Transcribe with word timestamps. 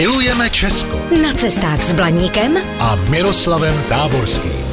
Milujeme 0.00 0.50
Česko 0.50 0.96
Na 1.22 1.32
cestách 1.32 1.82
s 1.82 1.92
Blaníkem 1.92 2.56
a 2.78 2.96
Miroslavem 2.96 3.82
Táborským. 3.88 4.64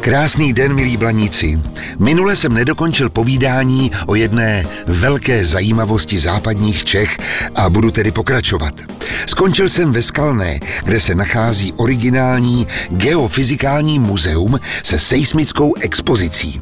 Krásný 0.00 0.52
den, 0.52 0.74
milí 0.74 0.96
blaníci. 0.96 1.60
Minule 1.98 2.36
jsem 2.36 2.54
nedokončil 2.54 3.10
povídání 3.10 3.90
o 4.06 4.14
jedné 4.14 4.66
velké 4.86 5.44
zajímavosti 5.44 6.18
západních 6.18 6.84
Čech 6.84 7.18
a 7.54 7.70
budu 7.70 7.90
tedy 7.90 8.12
pokračovat. 8.12 8.74
Skončil 9.26 9.68
jsem 9.68 9.92
ve 9.92 10.02
Skalné, 10.02 10.60
kde 10.84 11.00
se 11.00 11.14
nachází 11.14 11.72
originální 11.72 12.66
geofyzikální 12.90 13.98
muzeum 13.98 14.58
se 14.82 14.98
seismickou 14.98 15.74
expozicí. 15.80 16.60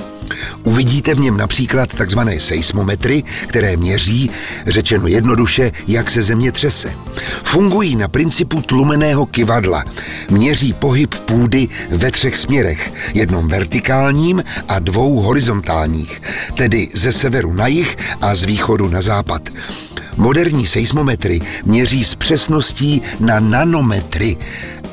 Uvidíte 0.63 1.15
v 1.15 1.21
něm 1.21 1.37
například 1.37 1.95
takzvané 1.95 2.41
seismometry, 2.41 3.23
které 3.47 3.77
měří, 3.77 4.31
řečeno 4.67 5.07
jednoduše, 5.07 5.73
jak 5.87 6.11
se 6.11 6.23
země 6.23 6.53
třese. 6.53 6.95
Fungují 7.45 7.97
na 7.97 8.09
principu 8.09 8.63
tlumeného 8.63 9.27
kivadla. 9.27 9.85
Měří 10.31 10.73
pohyb 10.73 11.15
půdy 11.15 11.69
ve 11.91 12.11
třech 12.11 12.39
směrech, 12.39 12.93
jednom 13.15 13.49
vertikálním 13.49 14.45
a 14.69 14.79
dvou 14.79 15.21
horizontálních, 15.21 16.23
tedy 16.55 16.89
ze 16.93 17.13
severu 17.13 17.53
na 17.53 17.67
jih 17.67 17.97
a 18.21 18.35
z 18.35 18.45
východu 18.45 18.89
na 18.89 19.03
západ. 19.03 19.51
Moderní 20.17 20.67
seismometry 20.67 21.41
měří 21.65 22.05
s 22.05 22.15
přesností 22.15 23.03
na 23.21 23.41
nanometry, 23.41 24.37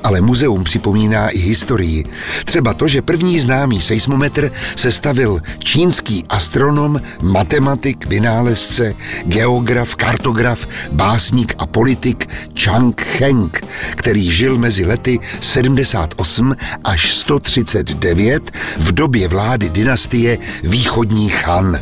ale 0.03 0.21
muzeum 0.21 0.63
připomíná 0.63 1.29
i 1.29 1.37
historii. 1.37 2.05
Třeba 2.45 2.73
to, 2.73 2.87
že 2.87 3.01
první 3.01 3.39
známý 3.39 3.81
seismometr 3.81 4.51
sestavil 4.75 5.39
čínský 5.59 6.25
astronom, 6.29 7.01
matematik, 7.21 8.05
vynálezce, 8.05 8.93
geograf, 9.25 9.95
kartograf, 9.95 10.67
básník 10.91 11.55
a 11.57 11.65
politik 11.65 12.29
Chang 12.59 13.01
Heng, 13.19 13.65
který 13.91 14.31
žil 14.31 14.57
mezi 14.57 14.85
lety 14.85 15.19
78 15.39 16.55
až 16.83 17.15
139 17.15 18.51
v 18.77 18.91
době 18.91 19.27
vlády 19.27 19.69
dynastie 19.69 20.37
východních 20.63 21.47
Han. 21.47 21.79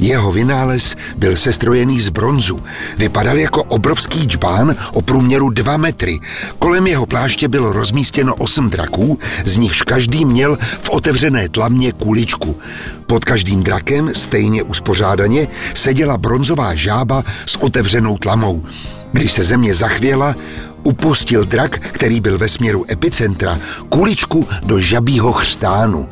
Jeho 0.00 0.32
vynález 0.32 0.96
byl 1.16 1.36
sestrojený 1.36 2.00
z 2.00 2.08
bronzu. 2.08 2.62
Vypadal 2.98 3.38
jako 3.38 3.62
obrovský 3.62 4.24
džbán 4.24 4.76
o 4.92 5.02
průměru 5.02 5.50
2 5.50 5.76
metry. 5.76 6.18
Kolem 6.58 6.86
jeho 6.86 7.06
pláště 7.06 7.48
bylo 7.48 7.72
rozmístěno 7.72 8.34
osm 8.34 8.70
draků, 8.70 9.18
z 9.44 9.56
nichž 9.56 9.82
každý 9.82 10.24
měl 10.24 10.58
v 10.82 10.90
otevřené 10.90 11.48
tlamě 11.48 11.92
kuličku. 11.92 12.58
Pod 13.06 13.24
každým 13.24 13.62
drakem, 13.62 14.10
stejně 14.14 14.62
uspořádaně, 14.62 15.48
seděla 15.74 16.18
bronzová 16.18 16.74
žába 16.74 17.24
s 17.46 17.56
otevřenou 17.56 18.18
tlamou. 18.18 18.64
Když 19.12 19.32
se 19.32 19.44
země 19.44 19.74
zachvěla, 19.74 20.36
upustil 20.82 21.44
drak, 21.44 21.78
který 21.78 22.20
byl 22.20 22.38
ve 22.38 22.48
směru 22.48 22.84
epicentra, 22.90 23.58
kuličku 23.88 24.48
do 24.62 24.80
žabího 24.80 25.32
chřtánu. 25.32 26.08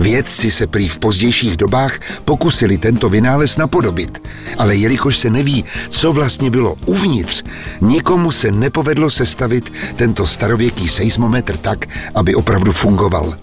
Vědci 0.00 0.50
se 0.50 0.66
prý 0.66 0.88
v 0.88 0.98
pozdějších 0.98 1.56
dobách 1.56 2.00
pokusili 2.24 2.78
tento 2.78 3.08
vynález 3.08 3.56
napodobit, 3.56 4.18
ale 4.58 4.76
jelikož 4.76 5.18
se 5.18 5.30
neví, 5.30 5.64
co 5.88 6.12
vlastně 6.12 6.50
bylo 6.50 6.76
uvnitř, 6.86 7.42
nikomu 7.80 8.32
se 8.32 8.52
nepovedlo 8.52 9.10
sestavit 9.10 9.72
tento 9.96 10.26
starověký 10.26 10.88
seismometr 10.88 11.56
tak, 11.56 11.88
aby 12.14 12.34
opravdu 12.34 12.72
fungoval. 12.72 13.34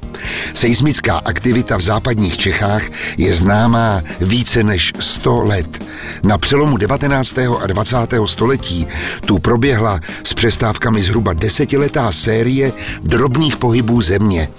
Seismická 0.54 1.18
aktivita 1.18 1.78
v 1.78 1.82
západních 1.82 2.38
Čechách 2.38 2.84
je 3.18 3.34
známá 3.34 4.02
více 4.22 4.64
než 4.64 4.94
100 5.00 5.44
let. 5.44 5.84
Na 6.24 6.38
přelomu 6.38 6.78
19. 6.78 7.38
a 7.38 7.68
20. 7.68 7.98
století 8.26 8.88
tu 9.26 9.40
proběhla 9.40 10.00
s 10.24 10.34
přestávkami 10.34 11.02
zhruba 11.02 11.34
desetiletá 11.34 12.12
série 12.12 12.72
drobných 13.04 13.58
pohybů 13.58 14.02
země. 14.02 14.50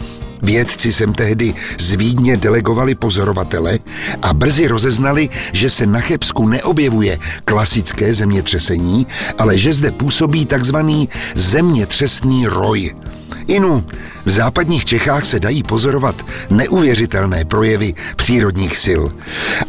Vědci 0.42 0.92
sem 0.92 1.12
tehdy 1.12 1.54
z 1.78 1.94
Vídně 1.94 2.36
delegovali 2.36 2.94
pozorovatele 2.94 3.78
a 4.22 4.34
brzy 4.34 4.68
rozeznali, 4.68 5.28
že 5.52 5.70
se 5.70 5.86
na 5.86 6.00
Chebsku 6.00 6.48
neobjevuje 6.48 7.18
klasické 7.44 8.14
zemětřesení, 8.14 9.06
ale 9.38 9.58
že 9.58 9.74
zde 9.74 9.92
působí 9.92 10.46
takzvaný 10.46 11.08
zemětřesný 11.34 12.46
roj. 12.46 12.94
Inu, 13.48 13.84
v 14.24 14.30
západních 14.30 14.84
Čechách 14.84 15.24
se 15.24 15.40
dají 15.40 15.62
pozorovat 15.62 16.26
neuvěřitelné 16.50 17.44
projevy 17.44 17.94
přírodních 18.16 18.78
sil. 18.84 19.02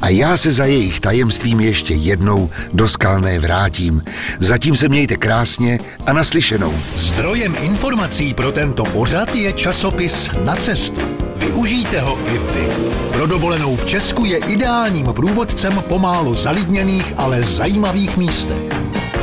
A 0.01 0.09
já 0.09 0.37
se 0.37 0.51
za 0.51 0.65
jejich 0.65 0.99
tajemstvím 0.99 1.59
ještě 1.59 1.93
jednou 1.93 2.49
do 2.73 2.87
Skalné 2.87 3.39
vrátím. 3.39 4.03
Zatím 4.39 4.75
se 4.75 4.89
mějte 4.89 5.15
krásně 5.15 5.79
a 6.05 6.13
naslyšenou. 6.13 6.73
Zdrojem 6.95 7.55
informací 7.61 8.33
pro 8.33 8.51
tento 8.51 8.83
pořad 8.83 9.35
je 9.35 9.53
časopis 9.53 10.29
Na 10.43 10.55
cestu. 10.55 11.01
Využijte 11.35 12.01
ho 12.01 12.19
i 12.27 12.37
vy. 12.37 12.67
Pro 13.11 13.27
dovolenou 13.27 13.75
v 13.75 13.85
Česku 13.85 14.25
je 14.25 14.37
ideálním 14.37 15.05
průvodcem 15.05 15.83
pomálu 15.87 16.35
zalidněných, 16.35 17.13
ale 17.17 17.43
zajímavých 17.43 18.17
místech. 18.17 18.63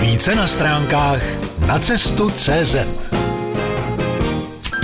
Více 0.01 0.35
na 0.35 0.49
stránkách 0.49 1.23
nacestu.cz 1.67 2.77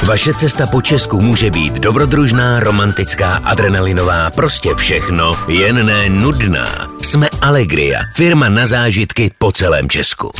Vaše 0.06 0.34
cesta 0.34 0.66
po 0.66 0.82
Česku 0.82 1.20
může 1.20 1.50
být 1.50 1.72
dobrodružná, 1.72 2.60
romantická, 2.60 3.34
adrenalinová, 3.34 4.30
prostě 4.30 4.74
všechno, 4.74 5.34
jen 5.48 5.86
ne 5.86 6.08
nudná. 6.08 6.88
Jsme 7.02 7.28
Allegria, 7.40 8.00
firma 8.14 8.48
na 8.48 8.66
zážitky 8.66 9.30
po 9.38 9.52
celém 9.52 9.88
Česku. 9.88 10.32